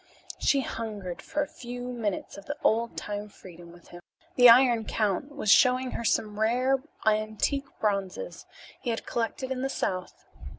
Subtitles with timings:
[0.39, 4.01] She hungered for a few minutes of the old time freedom with him.
[4.35, 8.47] The Iron Count was showing her some rare antique bronzes
[8.81, 10.25] he had collected in the south.